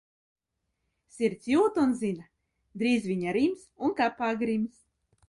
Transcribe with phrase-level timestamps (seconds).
[1.17, 2.25] Sirds jūt un zina,
[2.83, 4.81] drīz viņa rims un kapā grims.